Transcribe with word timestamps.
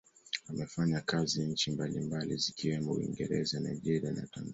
Amefanya 0.49 1.01
kazi 1.01 1.41
nchi 1.47 1.71
mbalimbali 1.71 2.37
zikiwemo 2.37 2.91
Uingereza, 2.91 3.59
Nigeria 3.59 4.11
na 4.11 4.27
Tanzania. 4.27 4.49